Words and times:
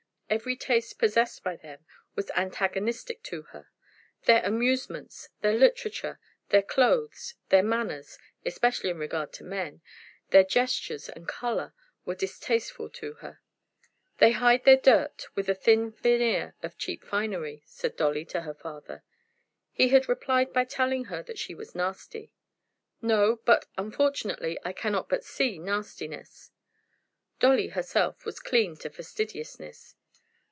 Every 0.31 0.55
taste 0.55 0.97
possessed 0.97 1.43
by 1.43 1.57
them 1.57 1.85
was 2.15 2.31
antagonistic 2.37 3.21
to 3.23 3.41
her. 3.51 3.67
Their 4.23 4.41
amusements, 4.45 5.27
their 5.41 5.51
literature, 5.57 6.21
their 6.51 6.61
clothes, 6.61 7.35
their 7.49 7.61
manners, 7.63 8.17
especially 8.45 8.91
in 8.91 8.97
regard 8.97 9.33
to 9.33 9.43
men, 9.43 9.81
their 10.29 10.45
gestures 10.45 11.09
and 11.09 11.27
color, 11.27 11.73
were 12.05 12.15
distasteful 12.15 12.89
to 12.91 13.15
her. 13.15 13.41
"They 14.19 14.31
hide 14.31 14.63
their 14.63 14.77
dirt 14.77 15.25
with 15.35 15.49
a 15.49 15.53
thin 15.53 15.91
veneer 15.91 16.55
of 16.63 16.77
cheap 16.77 17.03
finery," 17.03 17.63
said 17.65 17.97
Dolly 17.97 18.23
to 18.27 18.43
her 18.43 18.53
father. 18.53 19.03
He 19.73 19.89
had 19.89 20.07
replied 20.07 20.53
by 20.53 20.63
telling 20.63 21.05
her 21.11 21.21
that 21.23 21.39
she 21.39 21.53
was 21.53 21.75
nasty. 21.75 22.31
"No; 23.01 23.41
but, 23.43 23.65
unfortunately, 23.77 24.57
I 24.63 24.71
cannot 24.71 25.09
but 25.09 25.25
see 25.25 25.59
nastiness." 25.59 26.51
Dolly 27.41 27.67
herself 27.67 28.23
was 28.23 28.39
clean 28.39 28.77
to 28.77 28.89
fastidiousness. 28.89 29.95